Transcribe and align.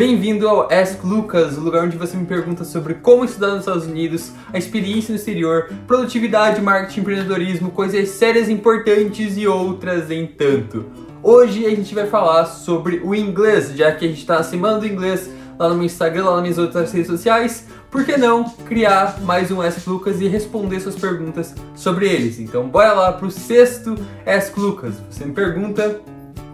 Bem-vindo 0.00 0.48
ao 0.48 0.62
Ask 0.72 1.04
Lucas, 1.04 1.58
o 1.58 1.60
lugar 1.60 1.84
onde 1.84 1.98
você 1.98 2.16
me 2.16 2.24
pergunta 2.24 2.64
sobre 2.64 2.94
como 2.94 3.22
estudar 3.22 3.48
nos 3.48 3.58
Estados 3.58 3.84
Unidos, 3.84 4.32
a 4.50 4.56
experiência 4.56 5.12
no 5.12 5.18
exterior, 5.18 5.70
produtividade, 5.86 6.58
marketing, 6.62 7.00
empreendedorismo, 7.00 7.70
coisas 7.70 8.08
sérias 8.08 8.48
importantes 8.48 9.36
e 9.36 9.46
outras 9.46 10.10
em 10.10 10.26
tanto. 10.26 10.86
Hoje 11.22 11.66
a 11.66 11.68
gente 11.68 11.94
vai 11.94 12.06
falar 12.06 12.46
sobre 12.46 13.02
o 13.04 13.14
inglês, 13.14 13.76
já 13.76 13.92
que 13.92 14.06
a 14.06 14.08
gente 14.08 14.20
está 14.20 14.36
na 14.36 14.42
semana 14.42 14.78
do 14.78 14.86
inglês 14.86 15.30
lá 15.58 15.68
no 15.68 15.74
meu 15.74 15.84
Instagram, 15.84 16.24
lá 16.24 16.32
nas 16.32 16.42
minhas 16.44 16.56
outras 16.56 16.90
redes 16.90 17.08
sociais. 17.08 17.66
Por 17.90 18.02
que 18.02 18.16
não 18.16 18.44
criar 18.44 19.20
mais 19.20 19.50
um 19.50 19.60
Ask 19.60 19.86
Lucas 19.86 20.18
e 20.22 20.28
responder 20.28 20.80
suas 20.80 20.96
perguntas 20.96 21.54
sobre 21.76 22.08
eles? 22.08 22.38
Então 22.38 22.66
bora 22.66 22.94
lá 22.94 23.12
pro 23.12 23.30
sexto 23.30 23.94
Ask 24.24 24.56
Lucas. 24.56 24.94
Você 25.10 25.26
me 25.26 25.34
pergunta 25.34 26.00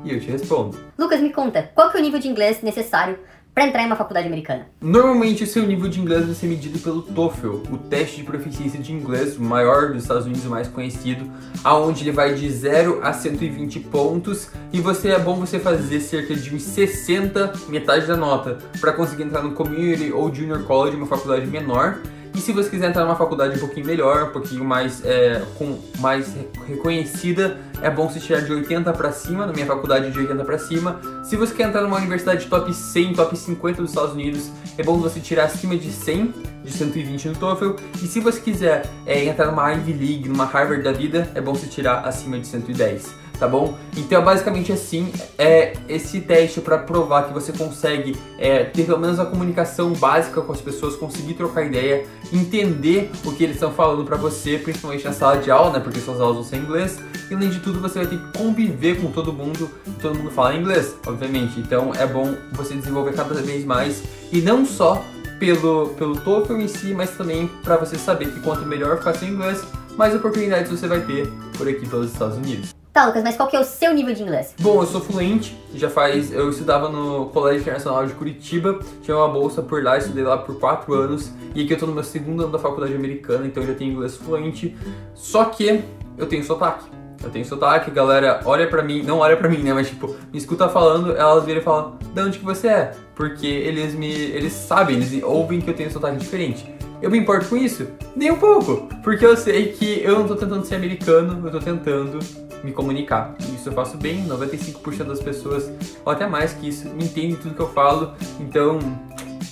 e 0.05 0.13
eu 0.13 0.19
te 0.19 0.31
respondo. 0.33 0.77
Lucas, 0.99 1.21
me 1.21 1.33
conta, 1.33 1.71
qual 1.77 1.93
que 1.93 1.97
é 1.97 2.01
o 2.01 2.03
nível 2.03 2.19
de 2.19 2.27
inglês 2.27 2.61
necessário 2.61 3.19
para 3.57 3.67
entrar 3.67 3.83
em 3.85 3.87
uma 3.87 3.97
faculdade 3.97 4.27
americana? 4.27 4.69
Normalmente 4.83 5.43
o 5.43 5.47
seu 5.47 5.67
nível 5.67 5.89
de 5.89 5.99
inglês 5.99 6.27
vai 6.27 6.35
ser 6.35 6.47
medido 6.47 6.79
pelo 6.79 7.01
TOEFL, 7.01 7.63
o 7.73 7.79
teste 7.79 8.17
de 8.19 8.23
proficiência 8.23 8.79
de 8.79 8.93
inglês, 8.93 9.39
maior 9.39 9.95
dos 9.95 10.03
Estados 10.03 10.27
Unidos, 10.27 10.45
o 10.45 10.51
mais 10.51 10.69
conhecido, 10.69 11.25
aonde 11.65 12.03
ele 12.03 12.13
vai 12.13 12.35
de 12.35 12.51
0 12.51 13.01
a 13.03 13.15
120 13.15 13.81
pontos 13.81 14.51
e 14.75 14.79
você 14.79 15.09
é 15.09 15.19
bom 15.19 15.37
você 15.37 15.59
fazer 15.59 16.01
cerca 16.01 16.35
de 16.35 16.55
uns 16.55 16.65
60, 16.65 17.55
metade 17.71 18.07
da 18.07 18.15
nota, 18.15 18.59
para 18.79 18.93
conseguir 18.93 19.23
entrar 19.23 19.43
no 19.43 19.53
community 19.53 20.13
ou 20.13 20.35
junior 20.35 20.63
college, 20.65 20.95
uma 20.95 21.07
faculdade 21.07 21.47
menor. 21.47 21.99
E 22.37 22.41
se 22.43 22.53
você 22.53 22.69
quiser 22.69 22.91
entrar 22.91 23.03
numa 23.03 23.17
faculdade 23.17 23.57
um 23.57 23.61
pouquinho 23.61 23.87
melhor, 23.87 24.25
um 24.25 24.31
pouquinho 24.31 24.63
mais, 24.63 25.03
é, 25.07 25.43
com, 25.57 25.79
mais 25.99 26.37
reconhecida, 26.69 27.57
é 27.81 27.89
bom 27.89 28.11
você 28.11 28.21
tirar 28.21 28.41
de 28.41 28.53
80 28.53 28.93
para 28.93 29.11
cima, 29.11 29.47
na 29.47 29.55
minha 29.55 29.65
faculdade 29.65 30.11
de 30.11 30.19
80 30.19 30.45
para 30.45 30.59
cima. 30.59 31.01
Se 31.25 31.35
você 31.35 31.55
quer 31.55 31.69
entrar 31.69 31.81
numa 31.81 31.97
universidade 31.97 32.45
top 32.47 32.75
100, 32.75 33.15
top 33.15 33.35
50 33.35 33.81
dos 33.81 33.91
Estados 33.91 34.13
Unidos, 34.13 34.51
é 34.77 34.83
bom 34.83 34.99
você 34.99 35.19
tirar 35.19 35.45
acima 35.45 35.79
de 35.79 35.91
100, 35.91 36.35
de 36.63 36.71
120 36.73 37.29
no 37.29 37.37
TOEFL. 37.37 37.71
E 38.03 38.07
se 38.07 38.21
você 38.21 38.39
quiser 38.39 38.87
é, 39.07 39.25
entrar 39.25 39.47
numa 39.47 39.73
Ivy 39.73 39.93
League, 39.95 40.29
numa 40.29 40.45
Harvard 40.45 40.83
da 40.83 40.93
vida, 40.93 41.31
é 41.35 41.41
bom 41.41 41.55
você 41.55 41.67
tirar 41.67 42.01
acima 42.01 42.39
de 42.39 42.47
110 42.47 43.26
tá 43.39 43.47
bom? 43.47 43.77
Então, 43.97 44.23
basicamente 44.23 44.73
assim, 44.73 45.13
é 45.39 45.75
esse 45.89 46.21
teste 46.21 46.61
para 46.61 46.79
provar 46.79 47.29
que 47.29 47.33
você 47.33 47.53
consegue 47.53 48.17
é, 48.39 48.65
ter 48.65 48.85
pelo 48.85 48.99
menos 48.99 49.19
a 49.19 49.27
comunicação 49.27 49.93
básica 49.93 50.41
com 50.41 50.53
as 50.53 50.61
pessoas, 50.61 50.97
conseguir 50.97 51.35
trocar 51.35 51.65
ideia, 51.65 52.05
entender 52.33 53.11
o 53.25 53.33
que 53.33 53.45
eles 53.45 53.57
estão 53.57 53.73
falando 53.73 54.05
para 54.05 54.17
você, 54.17 54.59
principalmente 54.59 55.05
na 55.05 55.13
sala 55.13 55.39
de 55.39 55.51
aula, 55.51 55.73
né? 55.73 55.81
Porque 55.81 56.01
suas 56.01 56.21
aulas 56.21 56.37
vão 56.37 56.45
ser 56.45 56.57
em 56.57 56.61
inglês. 56.61 56.99
E 57.31 57.35
além 57.35 57.49
de 57.49 57.61
tudo, 57.61 57.81
você 57.81 57.99
vai 57.99 58.09
ter 58.09 58.19
que 58.19 58.39
conviver 58.39 59.01
com 59.01 59.11
todo 59.11 59.33
mundo, 59.33 59.71
todo 60.01 60.15
mundo 60.15 60.31
fala 60.31 60.55
inglês, 60.55 60.95
obviamente. 61.07 61.59
Então, 61.59 61.93
é 61.95 62.07
bom 62.07 62.35
você 62.53 62.75
desenvolver 62.75 63.13
cada 63.15 63.35
vez 63.35 63.65
mais 63.65 64.03
e 64.33 64.41
não 64.41 64.65
só 64.65 65.05
pelo, 65.39 65.89
pelo 65.91 66.17
TOEFL 66.21 66.57
em 66.57 66.69
si, 66.69 66.95
mas 66.95 67.11
também 67.11 67.49
para 67.63 67.77
você 67.77 67.97
saber 67.97 68.31
que 68.33 68.41
quanto 68.41 68.65
melhor 68.65 68.99
ficar 68.99 69.15
seu 69.15 69.29
inglês, 69.29 69.63
mais 69.97 70.15
oportunidades 70.15 70.71
você 70.71 70.87
vai 70.87 71.01
ter 71.01 71.31
por 71.57 71.69
aqui 71.69 71.87
pelos 71.89 72.13
Estados 72.13 72.37
Unidos. 72.37 72.75
Tá, 72.97 73.05
Lucas, 73.05 73.23
mas 73.23 73.37
qual 73.37 73.47
que 73.47 73.55
é 73.55 73.61
o 73.61 73.63
seu 73.63 73.93
nível 73.93 74.15
de 74.15 74.23
inglês? 74.23 74.55
Bom, 74.59 74.81
eu 74.81 74.87
sou 74.87 75.03
fluente, 75.03 75.55
já 75.75 75.91
faz. 75.91 76.33
Eu 76.33 76.49
estudava 76.49 76.89
no 76.89 77.27
Colégio 77.27 77.61
Internacional 77.61 78.07
de 78.07 78.15
Curitiba, 78.15 78.81
tinha 79.03 79.15
uma 79.15 79.29
bolsa 79.29 79.61
por 79.61 79.85
lá, 79.85 79.99
estudei 79.99 80.25
lá 80.25 80.39
por 80.39 80.59
quatro 80.59 80.95
anos, 80.95 81.31
e 81.55 81.63
aqui 81.63 81.75
eu 81.75 81.79
tô 81.79 81.85
no 81.85 81.93
meu 81.93 82.03
segundo 82.03 82.45
ano 82.45 82.53
da 82.53 82.59
faculdade 82.59 82.95
americana, 82.95 83.47
então 83.47 83.63
eu 83.63 83.69
já 83.69 83.75
tenho 83.75 83.93
inglês 83.93 84.17
fluente. 84.17 84.75
Só 85.13 85.45
que 85.45 85.85
eu 86.17 86.27
tenho 86.27 86.43
sotaque. 86.43 86.87
Eu 87.23 87.29
tenho 87.29 87.45
sotaque, 87.45 87.91
galera 87.91 88.41
olha 88.47 88.67
pra 88.67 88.83
mim, 88.83 89.03
não 89.03 89.19
olha 89.19 89.37
pra 89.37 89.47
mim, 89.47 89.59
né? 89.59 89.75
Mas 89.75 89.91
tipo, 89.91 90.17
me 90.33 90.39
escuta 90.39 90.67
falando, 90.67 91.15
elas 91.15 91.45
viram 91.45 91.61
e 91.61 91.63
falam, 91.63 91.99
de 92.15 92.21
onde 92.23 92.39
que 92.39 92.45
você 92.47 92.69
é? 92.69 92.93
Porque 93.15 93.47
eles 93.47 93.95
me. 93.95 94.11
Eles 94.11 94.55
sabem, 94.55 94.97
eles 94.97 95.23
ouvem 95.23 95.61
que 95.61 95.69
eu 95.69 95.75
tenho 95.75 95.93
sotaque 95.93 96.17
diferente. 96.17 96.75
Eu 97.07 97.11
me 97.13 97.19
importo 97.19 97.49
com 97.49 97.57
isso? 97.57 97.87
Nem 98.17 98.33
um 98.33 98.37
pouco. 98.37 98.89
Porque 99.05 99.25
eu 99.25 99.37
sei 99.37 99.69
que 99.69 100.03
eu 100.03 100.19
não 100.19 100.27
tô 100.27 100.35
tentando 100.35 100.67
ser 100.67 100.75
americano, 100.75 101.41
eu 101.47 101.53
tô 101.53 101.61
tentando 101.61 102.19
me 102.65 102.73
comunicar. 102.73 103.33
Isso 103.55 103.69
eu 103.69 103.73
faço 103.73 103.97
bem, 103.97 104.27
95% 104.27 105.05
das 105.05 105.21
pessoas, 105.21 105.71
ou 106.05 106.11
até 106.11 106.27
mais 106.27 106.53
que 106.53 106.67
isso, 106.67 106.89
entendem 107.01 107.37
tudo 107.37 107.55
que 107.55 107.61
eu 107.61 107.69
falo, 107.69 108.13
então 108.41 108.81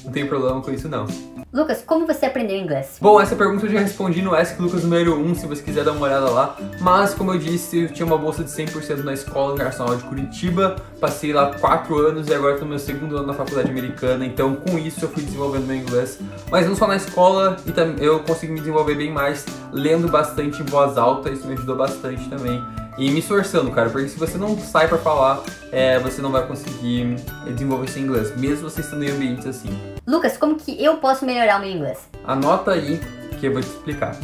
não 0.05 0.11
tem 0.11 0.27
problema 0.27 0.61
com 0.61 0.73
isso 0.73 0.89
não. 0.89 1.07
Lucas, 1.55 1.85
como 1.87 2.05
você 2.05 2.27
aprendeu 2.27 2.57
inglês? 2.57 2.97
Bom, 3.01 3.21
essa 3.21 3.37
pergunta 3.37 3.65
eu 3.65 3.71
já 3.71 3.79
respondi 3.79 4.21
no 4.21 4.35
Ask 4.35 4.59
Lucas 4.59 4.83
número 4.83 5.17
1, 5.17 5.37
se 5.37 5.47
você 5.47 5.63
quiser 5.63 5.85
dar 5.85 5.93
uma 5.93 6.05
olhada 6.05 6.29
lá. 6.29 6.57
Mas, 6.81 7.15
como 7.15 7.33
eu 7.33 7.39
disse, 7.39 7.83
eu 7.83 7.93
tinha 7.93 8.05
uma 8.05 8.19
bolsa 8.19 8.43
de 8.43 8.51
100% 8.51 9.05
na 9.05 9.13
Escola 9.13 9.55
Internacional 9.55 9.95
de 9.95 10.03
Curitiba. 10.03 10.75
Passei 11.01 11.33
lá 11.33 11.55
4 11.55 11.97
anos 11.97 12.27
e 12.27 12.35
agora 12.35 12.55
estou 12.55 12.65
no 12.67 12.71
meu 12.71 12.79
segundo 12.81 13.17
ano 13.17 13.29
na 13.29 13.35
faculdade 13.35 13.71
americana. 13.71 14.27
Então, 14.27 14.57
com 14.57 14.77
isso, 14.77 15.05
eu 15.05 15.09
fui 15.09 15.23
desenvolvendo 15.23 15.65
meu 15.65 15.77
inglês. 15.77 16.19
Mas 16.51 16.67
não 16.67 16.75
só 16.75 16.89
na 16.89 16.97
escola, 16.97 17.57
e 17.65 18.05
eu 18.05 18.19
consegui 18.25 18.53
me 18.53 18.59
desenvolver 18.59 18.97
bem 18.97 19.13
mais 19.13 19.47
lendo 19.71 20.09
bastante 20.09 20.61
em 20.61 20.65
voz 20.65 20.99
alta. 20.99 21.31
Isso 21.31 21.47
me 21.47 21.53
ajudou 21.53 21.77
bastante 21.77 22.29
também 22.29 22.61
e 22.97 23.11
me 23.11 23.19
esforçando, 23.19 23.71
cara, 23.71 23.91
porque 23.91 24.09
se 24.09 24.19
você 24.19 24.39
não 24.39 24.57
sai 24.59 24.87
para 24.87 24.99
falar, 24.99 25.43
é, 25.73 25.99
você 25.99 26.23
não 26.23 26.31
vai 26.31 26.47
conseguir 26.47 27.17
desenvolver 27.53 27.91
seu 27.91 28.03
inglês, 28.03 28.37
mesmo 28.37 28.71
você 28.71 28.81
estando 28.81 29.03
em 29.05 29.11
ambientes 29.11 29.47
assim. 29.47 29.71
Lucas, 30.07 30.37
como 30.37 30.57
que 30.57 30.83
eu 30.83 30.99
posso 30.99 31.25
melhorar 31.25 31.59
o 31.59 31.61
meu 31.61 31.71
inglês? 31.71 31.99
Anota 32.25 32.73
aí 32.73 33.01
que 33.41 33.47
eu 33.47 33.53
vou 33.53 33.61
te 33.61 33.69
explicar. 33.69 34.17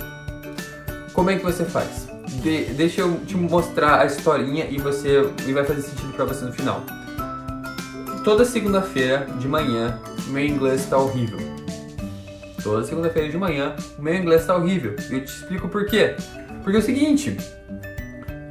Como 1.12 1.30
é 1.30 1.36
que 1.36 1.42
você 1.42 1.64
faz? 1.64 2.08
De, 2.42 2.66
deixa 2.66 3.00
eu 3.00 3.20
te 3.26 3.36
mostrar 3.36 4.00
a 4.00 4.06
historinha 4.06 4.66
e 4.70 4.78
você 4.78 5.28
e 5.46 5.52
vai 5.52 5.64
fazer 5.64 5.82
sentido 5.82 6.12
para 6.12 6.24
você 6.24 6.44
no 6.44 6.52
final. 6.52 6.82
Toda 8.22 8.44
segunda-feira 8.44 9.26
de 9.38 9.48
manhã, 9.48 9.98
meu 10.28 10.44
inglês 10.44 10.82
está 10.82 10.96
horrível. 10.96 11.38
Toda 12.62 12.84
segunda-feira 12.84 13.28
de 13.28 13.36
manhã, 13.36 13.74
meu 13.98 14.14
inglês 14.14 14.42
está 14.42 14.54
horrível. 14.54 14.94
E 15.10 15.14
eu 15.14 15.24
te 15.24 15.32
explico 15.32 15.68
por 15.68 15.86
quê. 15.86 16.14
Porque 16.62 16.76
é 16.76 16.80
o 16.80 16.82
seguinte, 16.82 17.36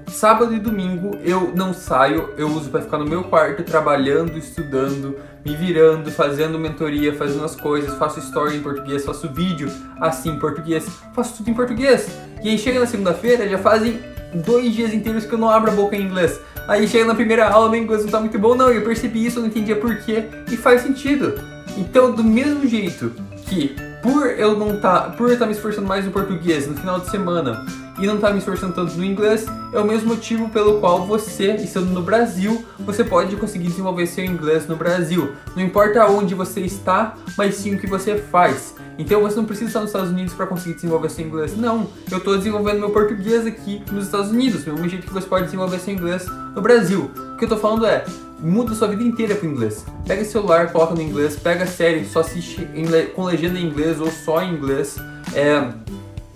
Sábado 0.10 0.54
e 0.54 0.60
domingo 0.60 1.18
eu 1.24 1.54
não 1.56 1.74
saio, 1.74 2.34
eu 2.38 2.48
uso 2.48 2.70
para 2.70 2.82
ficar 2.82 2.98
no 2.98 3.06
meu 3.06 3.24
quarto 3.24 3.64
trabalhando, 3.64 4.38
estudando, 4.38 5.16
me 5.46 5.56
virando, 5.56 6.12
fazendo 6.12 6.60
mentoria, 6.60 7.14
fazendo 7.14 7.46
as 7.46 7.56
coisas, 7.56 7.98
faço 7.98 8.20
story 8.20 8.58
em 8.58 8.62
português, 8.62 9.06
faço 9.06 9.30
vídeo 9.30 9.72
assim 10.02 10.32
em 10.32 10.40
português, 10.40 10.88
faço 11.14 11.38
tudo 11.38 11.50
em 11.50 11.54
português. 11.54 12.10
E 12.44 12.50
aí 12.50 12.58
chega 12.58 12.80
na 12.80 12.86
segunda-feira, 12.86 13.48
já 13.48 13.58
fazem 13.58 14.00
dois 14.34 14.74
dias 14.74 14.94
inteiros 14.94 15.26
que 15.26 15.34
eu 15.34 15.40
não 15.40 15.50
abro 15.50 15.72
a 15.72 15.74
boca 15.74 15.96
em 15.96 16.02
inglês. 16.02 16.40
Aí 16.68 16.88
chega 16.88 17.06
na 17.06 17.16
primeira 17.16 17.50
aula, 17.50 17.70
meu 17.70 17.82
inglês 17.82 18.04
não 18.04 18.12
tá 18.12 18.20
muito 18.20 18.38
bom, 18.38 18.56
não, 18.56 18.70
eu 18.70 18.84
percebi 18.84 19.26
isso, 19.26 19.40
eu 19.40 19.44
não 19.44 19.50
entendia 19.50 19.76
porquê, 19.76 20.26
e 20.52 20.58
faz 20.58 20.82
sentido. 20.82 21.40
Então, 21.78 22.12
do 22.12 22.24
mesmo 22.24 22.68
jeito 22.68 23.12
que 23.46 23.76
por 24.02 24.28
eu 24.28 24.58
não 24.58 24.80
tá, 24.80 25.14
por 25.18 25.28
estar 25.28 25.40
tá 25.40 25.46
me 25.46 25.54
esforçando 25.54 25.88
mais 25.88 26.06
no 26.06 26.12
português 26.12 26.68
no 26.68 26.76
final 26.76 27.00
de 27.00 27.10
semana 27.10 27.66
e 28.00 28.08
não 28.08 28.16
estar 28.16 28.28
tá 28.28 28.34
me 28.34 28.40
esforçando 28.40 28.74
tanto 28.74 28.96
no 28.96 29.04
inglês, 29.04 29.46
é 29.74 29.80
o 29.80 29.86
mesmo 29.86 30.10
motivo 30.10 30.48
pelo 30.50 30.80
qual 30.80 31.06
você, 31.06 31.56
estando 31.56 31.88
no 31.88 32.02
Brasil, 32.02 32.66
você 32.80 33.04
pode 33.04 33.36
conseguir 33.36 33.68
desenvolver 33.68 34.08
seu 34.08 34.24
inglês 34.24 34.66
no 34.68 34.78
Brasil. 34.78 35.34
Não 35.56 35.62
importa 35.62 36.06
onde 36.08 36.34
você 36.34 36.62
está, 36.62 37.16
mas 37.38 37.56
sim 37.56 37.76
o 37.76 37.80
que 37.80 37.88
você 37.88 38.16
faz. 38.16 38.74
Então 38.98 39.22
você 39.22 39.36
não 39.36 39.46
precisa 39.46 39.68
estar 39.68 39.80
nos 39.82 39.90
Estados 39.90 40.10
Unidos 40.12 40.34
para 40.34 40.48
conseguir 40.48 40.76
desenvolver 40.76 41.10
seu 41.10 41.26
inglês. 41.26 41.58
Não, 41.58 41.88
eu 42.10 42.20
estou 42.20 42.38
desenvolvendo 42.38 42.80
meu 42.80 42.90
português 42.90 43.46
aqui 43.46 43.84
nos 43.92 44.06
Estados 44.06 44.32
Unidos, 44.32 44.64
do 44.64 44.74
mesmo 44.74 44.90
jeito 44.90 45.08
que 45.08 45.14
você 45.14 45.28
pode 45.28 45.46
desenvolver 45.46 45.80
seu 45.80 45.94
inglês 45.94 46.26
no 46.56 46.62
Brasil. 46.62 47.12
O 47.34 47.38
que 47.38 47.44
eu 47.44 47.48
estou 47.48 47.58
falando 47.58 47.86
é, 47.86 48.06
muda 48.42 48.74
sua 48.74 48.88
vida 48.88 49.04
inteira 49.04 49.36
pro 49.36 49.48
inglês. 49.48 49.86
Pega 50.06 50.22
o 50.22 50.26
celular, 50.26 50.72
coloca 50.72 50.96
no 50.96 51.02
inglês, 51.02 51.36
pega 51.36 51.66
série, 51.66 52.06
só 52.06 52.22
assiste 52.22 52.68
com 53.16 53.24
legenda 53.26 53.60
em 53.60 53.66
inglês 53.66 54.00
ou 54.00 54.12
só 54.12 54.42
em 54.42 54.54
inglês. 54.54 54.98
É, 55.34 55.68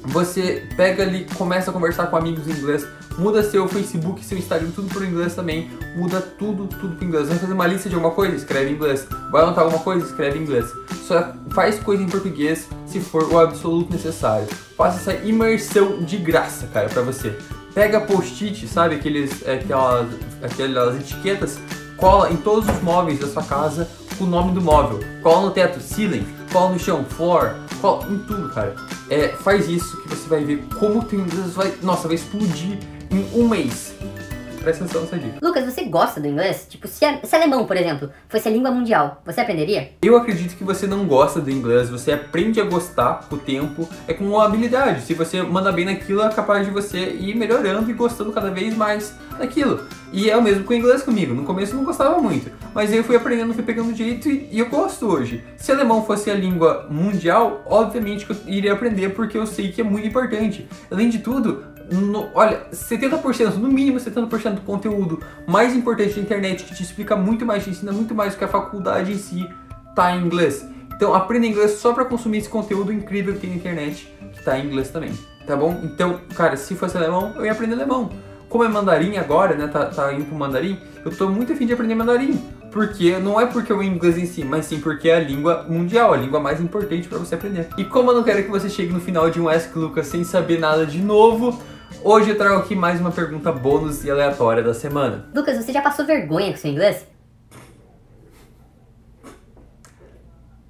você 0.05 0.67
pega 0.75 1.03
ali, 1.03 1.25
começa 1.35 1.71
a 1.71 1.73
conversar 1.73 2.07
com 2.07 2.17
amigos 2.17 2.47
em 2.47 2.51
inglês, 2.51 2.85
muda 3.17 3.41
seu 3.41 3.67
Facebook, 3.67 4.23
seu 4.23 4.37
Instagram, 4.37 4.69
tudo 4.75 4.93
por 4.93 5.03
inglês 5.03 5.33
também, 5.33 5.69
muda 5.95 6.19
tudo, 6.21 6.67
tudo 6.67 6.95
pro 6.95 7.05
inglês. 7.05 7.29
Vai 7.29 7.37
fazer 7.37 7.53
uma 7.53 7.67
lista 7.67 7.87
de 7.87 7.95
alguma 7.95 8.13
coisa? 8.13 8.35
Escreve 8.35 8.71
em 8.71 8.73
inglês. 8.73 9.07
Vai 9.31 9.43
anotar 9.43 9.63
alguma 9.63 9.81
coisa? 9.81 10.05
Escreve 10.05 10.39
em 10.39 10.41
inglês. 10.43 10.65
Só 11.07 11.33
faz 11.51 11.79
coisa 11.79 12.03
em 12.03 12.07
português 12.07 12.67
se 12.85 12.99
for 12.99 13.23
o 13.31 13.39
absoluto 13.39 13.91
necessário. 13.93 14.47
Faça 14.75 15.11
essa 15.11 15.25
imersão 15.25 16.03
de 16.03 16.17
graça, 16.17 16.67
cara, 16.73 16.89
pra 16.89 17.01
você. 17.01 17.35
Pega 17.73 18.01
post-it, 18.01 18.67
sabe? 18.67 18.95
Aqueles, 18.95 19.47
aquelas, 19.47 20.07
aquelas 20.43 20.95
etiquetas, 20.99 21.59
cola 22.03 22.29
em 22.29 22.35
todos 22.35 22.67
os 22.67 22.81
móveis 22.81 23.17
da 23.17 23.27
sua 23.27 23.43
casa 23.43 23.87
o 24.19 24.25
nome 24.25 24.51
do 24.51 24.61
móvel. 24.61 24.99
Cola 25.21 25.43
no 25.43 25.51
teto, 25.51 25.79
ceiling, 25.79 26.27
cola 26.51 26.73
no 26.73 26.77
chão, 26.77 27.05
floor, 27.05 27.55
cola 27.79 28.05
em 28.11 28.19
tudo, 28.19 28.49
cara. 28.49 28.75
É, 29.09 29.29
faz 29.29 29.69
isso 29.69 30.01
que 30.01 30.09
você 30.09 30.27
vai 30.27 30.43
ver 30.43 30.65
como 30.77 30.99
o 30.99 31.15
inglês 31.15 31.53
vai, 31.53 31.73
nossa, 31.81 32.09
vai 32.09 32.15
explodir 32.15 32.77
em 33.09 33.25
um 33.33 33.47
mês. 33.47 33.93
Presta 34.63 34.83
atenção 34.85 35.01
nessa 35.01 35.17
dica. 35.17 35.37
Lucas, 35.41 35.65
você 35.65 35.83
gosta 35.83 36.19
do 36.19 36.27
inglês? 36.27 36.65
Tipo, 36.69 36.87
se, 36.87 37.03
é, 37.03 37.19
se 37.23 37.35
alemão, 37.35 37.65
por 37.65 37.75
exemplo, 37.75 38.09
fosse 38.29 38.47
a 38.47 38.51
língua 38.51 38.71
mundial, 38.71 39.21
você 39.25 39.41
aprenderia? 39.41 39.91
Eu 40.01 40.15
acredito 40.15 40.55
que 40.55 40.63
você 40.63 40.87
não 40.87 41.05
gosta 41.05 41.39
do 41.39 41.51
inglês, 41.51 41.89
você 41.89 42.13
aprende 42.13 42.59
a 42.61 42.63
gostar 42.63 43.27
com 43.29 43.35
o 43.35 43.39
tempo, 43.39 43.87
é 44.07 44.13
como 44.13 44.31
uma 44.31 44.45
habilidade. 44.45 45.01
Se 45.01 45.13
você 45.13 45.41
manda 45.41 45.71
bem 45.71 45.85
naquilo, 45.85 46.21
é 46.21 46.29
capaz 46.29 46.65
de 46.65 46.71
você 46.71 47.09
ir 47.09 47.35
melhorando 47.35 47.91
e 47.91 47.93
gostando 47.93 48.31
cada 48.31 48.49
vez 48.49 48.75
mais 48.75 49.13
daquilo. 49.37 49.81
E 50.11 50.29
é 50.29 50.37
o 50.37 50.43
mesmo 50.43 50.63
com 50.63 50.73
o 50.73 50.75
inglês 50.75 51.01
comigo. 51.01 51.33
No 51.33 51.43
começo 51.43 51.73
eu 51.73 51.77
não 51.77 51.83
gostava 51.83 52.19
muito, 52.19 52.51
mas 52.73 52.93
eu 52.93 53.03
fui 53.03 53.15
aprendendo, 53.15 53.53
fui 53.53 53.63
pegando 53.63 53.95
jeito 53.95 54.29
e, 54.29 54.47
e 54.51 54.59
eu 54.59 54.69
gosto 54.69 55.07
hoje. 55.07 55.43
Se 55.57 55.71
alemão 55.71 56.05
fosse 56.05 56.29
a 56.29 56.35
língua 56.35 56.87
mundial, 56.89 57.63
obviamente 57.65 58.25
que 58.25 58.31
eu 58.31 58.37
iria 58.45 58.73
aprender 58.73 59.09
porque 59.09 59.37
eu 59.37 59.47
sei 59.47 59.71
que 59.71 59.81
é 59.81 59.83
muito 59.83 60.07
importante. 60.07 60.67
Além 60.91 61.09
de 61.09 61.19
tudo, 61.19 61.65
no, 61.91 62.29
olha, 62.33 62.65
70%, 62.71 63.55
no 63.55 63.67
mínimo 63.67 63.99
70% 63.99 64.55
do 64.55 64.61
conteúdo 64.61 65.21
mais 65.47 65.75
importante 65.75 66.15
da 66.15 66.21
internet 66.21 66.63
que 66.63 66.75
te 66.75 66.83
explica 66.83 67.15
muito 67.15 67.45
mais, 67.45 67.63
te 67.63 67.69
ensina 67.69 67.91
muito 67.91 68.13
mais 68.15 68.33
do 68.33 68.37
que 68.37 68.43
a 68.43 68.47
faculdade 68.47 69.11
em 69.11 69.17
si, 69.17 69.47
tá 69.95 70.15
em 70.15 70.25
inglês. 70.25 70.65
Então 70.95 71.13
aprenda 71.13 71.47
inglês 71.47 71.71
só 71.71 71.93
para 71.93 72.05
consumir 72.05 72.39
esse 72.39 72.49
conteúdo 72.49 72.91
incrível 72.91 73.33
que 73.33 73.41
tem 73.41 73.49
na 73.49 73.55
internet, 73.55 74.13
que 74.33 74.43
tá 74.43 74.57
em 74.57 74.67
inglês 74.67 74.89
também, 74.89 75.11
tá 75.45 75.55
bom? 75.55 75.79
Então, 75.83 76.19
cara, 76.35 76.55
se 76.55 76.75
fosse 76.75 76.97
alemão, 76.97 77.33
eu 77.35 77.45
ia 77.45 77.51
aprender 77.51 77.73
alemão. 77.73 78.09
Como 78.47 78.63
é 78.63 78.67
mandarim 78.67 79.17
agora, 79.17 79.55
né, 79.55 79.67
tá, 79.67 79.85
tá 79.87 80.13
indo 80.13 80.25
pro 80.25 80.35
mandarim, 80.35 80.77
eu 81.03 81.15
tô 81.15 81.27
muito 81.27 81.53
afim 81.53 81.65
de 81.65 81.73
aprender 81.73 81.95
mandarim. 81.95 82.39
Porque 82.73 83.19
não 83.19 83.39
é 83.39 83.45
porque 83.45 83.71
o 83.71 83.83
inglês 83.83 84.17
em 84.17 84.25
si, 84.25 84.43
mas 84.43 84.65
sim 84.65 84.79
porque 84.79 85.07
é 85.07 85.17
a 85.17 85.19
língua 85.19 85.63
mundial, 85.69 86.11
a 86.11 86.17
língua 86.17 86.39
mais 86.39 86.59
importante 86.59 87.07
para 87.07 87.19
você 87.19 87.35
aprender. 87.35 87.67
E 87.77 87.83
como 87.83 88.09
eu 88.09 88.15
não 88.15 88.23
quero 88.23 88.43
que 88.43 88.49
você 88.49 88.67
chegue 88.67 88.91
no 88.91 88.99
final 88.99 89.29
de 89.29 89.39
um 89.39 89.47
Ask 89.47 89.75
Lucas 89.75 90.07
sem 90.07 90.23
saber 90.23 90.59
nada 90.59 90.83
de 90.83 90.99
novo, 90.99 91.61
Hoje 92.01 92.29
eu 92.29 92.37
trago 92.37 92.55
aqui 92.55 92.75
mais 92.75 92.99
uma 92.99 93.11
pergunta 93.11 93.51
bônus 93.51 94.03
e 94.03 94.11
aleatória 94.11 94.63
da 94.63 94.73
semana. 94.73 95.25
Lucas, 95.35 95.57
você 95.57 95.71
já 95.71 95.81
passou 95.81 96.05
vergonha 96.05 96.51
com 96.51 96.57
seu 96.57 96.71
inglês? 96.71 97.05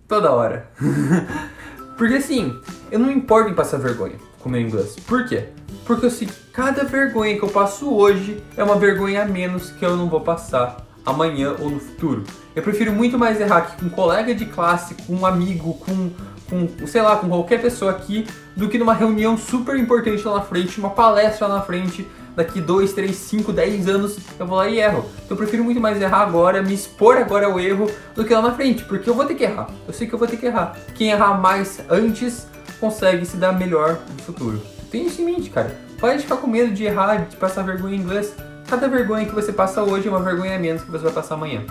Toda 0.08 0.32
hora. 0.32 0.70
Porque 1.98 2.16
assim, 2.16 2.60
eu 2.92 3.00
não 3.00 3.08
me 3.08 3.14
importo 3.14 3.50
em 3.50 3.54
passar 3.54 3.78
vergonha 3.78 4.16
com 4.40 4.50
meu 4.50 4.62
inglês. 4.62 4.96
Por 5.08 5.28
quê? 5.28 5.50
Porque 5.86 6.06
eu 6.06 6.12
sei 6.12 6.28
que 6.28 6.34
cada 6.52 6.84
vergonha 6.84 7.38
que 7.38 7.44
eu 7.44 7.50
passo 7.50 7.94
hoje 7.94 8.44
é 8.58 8.64
uma 8.64 8.76
vergonha 8.76 9.24
a 9.24 9.26
menos 9.26 9.70
que 9.72 9.86
eu 9.86 9.96
não 9.96 10.10
vou 10.10 10.22
passar 10.22 10.86
amanhã 11.06 11.56
ou 11.60 11.70
no 11.70 11.80
futuro. 11.80 12.24
Eu 12.56 12.62
prefiro 12.62 12.92
muito 12.92 13.18
mais 13.18 13.40
errar 13.40 13.58
aqui 13.58 13.78
com 13.78 13.86
um 13.86 13.90
colega 13.90 14.34
de 14.34 14.46
classe, 14.46 14.96
com 14.96 15.16
um 15.16 15.26
amigo, 15.26 15.74
com, 15.76 16.12
com, 16.54 16.88
sei 16.88 17.02
lá, 17.02 17.16
com 17.16 17.28
qualquer 17.28 17.62
pessoa 17.62 17.92
aqui, 17.92 18.28
do 18.56 18.70
que 18.70 18.78
numa 18.78 18.94
reunião 18.94 19.36
super 19.36 19.76
importante 19.76 20.24
lá 20.24 20.36
na 20.36 20.42
frente, 20.42 20.80
uma 20.80 20.92
palestra 20.92 21.48
lá 21.48 21.56
na 21.56 21.62
frente, 21.62 22.08
daqui 22.36 22.62
2, 22.62 22.94
3, 22.94 23.16
5, 23.16 23.52
10 23.52 23.88
anos, 23.88 24.18
eu 24.40 24.46
vou 24.46 24.58
lá 24.58 24.70
e 24.70 24.80
erro. 24.80 25.06
Então 25.26 25.30
eu 25.32 25.38
prefiro 25.38 25.64
muito 25.64 25.82
mais 25.82 26.00
errar 26.00 26.22
agora, 26.22 26.62
me 26.62 26.74
expor 26.74 27.18
agora 27.18 27.48
ao 27.48 27.60
erro, 27.60 27.90
do 28.16 28.24
que 28.24 28.34
lá 28.34 28.42
na 28.42 28.54
frente, 28.54 28.84
porque 28.86 29.10
eu 29.10 29.16
vou 29.16 29.26
ter 29.26 29.34
que 29.34 29.44
errar. 29.44 29.68
Eu 29.88 29.94
sei 29.94 30.08
que 30.08 30.14
eu 30.14 30.20
vou 30.20 30.28
ter 30.28 30.38
que 30.38 30.46
errar. 30.46 30.78
Quem 30.94 31.10
errar 31.10 31.40
mais 31.40 31.82
antes 31.90 32.48
consegue 32.80 33.26
se 33.26 33.38
dar 33.38 33.54
melhor 33.54 34.00
no 34.16 34.24
futuro. 34.24 34.62
Tenha 34.92 35.08
isso 35.08 35.22
em 35.22 35.26
mente, 35.26 35.50
cara. 35.50 35.76
Pode 36.00 36.22
ficar 36.22 36.38
com 36.38 36.48
medo 36.48 36.72
de 36.72 36.84
errar, 36.84 37.16
de 37.26 37.36
passar 37.38 37.64
vergonha 37.64 37.96
em 37.96 38.00
inglês. 38.00 38.34
Cada 38.68 38.88
vergonha 38.88 39.26
que 39.26 39.34
você 39.34 39.52
passa 39.52 39.82
hoje 39.82 40.08
é 40.08 40.12
uma 40.12 40.22
vergonha 40.22 40.56
a 40.56 40.60
menos 40.60 40.84
que 40.84 40.92
você 40.92 41.04
vai 41.04 41.14
passar 41.14 41.36
amanhã. 41.36 41.64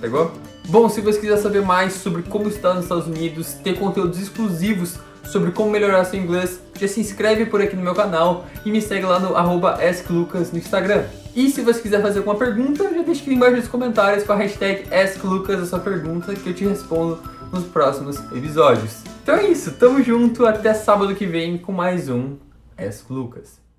Pegou? 0.00 0.32
Bom, 0.68 0.88
se 0.88 1.00
você 1.00 1.20
quiser 1.20 1.36
saber 1.36 1.62
mais 1.62 1.94
sobre 1.94 2.22
como 2.22 2.48
estar 2.48 2.74
nos 2.74 2.84
Estados 2.84 3.06
Unidos, 3.06 3.54
ter 3.54 3.78
conteúdos 3.78 4.18
exclusivos 4.20 4.98
sobre 5.24 5.50
como 5.50 5.70
melhorar 5.70 6.04
seu 6.04 6.18
inglês, 6.18 6.60
já 6.78 6.88
se 6.88 7.00
inscreve 7.00 7.46
por 7.46 7.60
aqui 7.60 7.76
no 7.76 7.82
meu 7.82 7.94
canal 7.94 8.46
e 8.64 8.70
me 8.70 8.80
segue 8.80 9.04
lá 9.04 9.18
no 9.18 9.36
AskLucas 9.36 10.52
no 10.52 10.58
Instagram. 10.58 11.04
E 11.36 11.50
se 11.50 11.60
você 11.60 11.80
quiser 11.80 12.02
fazer 12.02 12.18
alguma 12.18 12.36
pergunta, 12.36 12.84
já 12.84 13.02
deixa 13.02 13.22
aqui 13.22 13.34
embaixo 13.34 13.56
nos 13.56 13.68
comentários 13.68 14.24
com 14.24 14.32
a 14.32 14.36
hashtag 14.36 14.92
AskLucas 14.92 15.60
a 15.60 15.66
sua 15.66 15.78
pergunta 15.78 16.34
que 16.34 16.48
eu 16.48 16.54
te 16.54 16.64
respondo 16.64 17.20
nos 17.52 17.64
próximos 17.64 18.18
episódios. 18.32 19.02
Então 19.22 19.36
é 19.36 19.48
isso, 19.48 19.72
tamo 19.72 20.02
junto, 20.02 20.46
até 20.46 20.72
sábado 20.74 21.14
que 21.14 21.26
vem 21.26 21.58
com 21.58 21.72
mais 21.72 22.08
um 22.08 22.36
Ask 22.76 23.08
Lucas. 23.10 23.69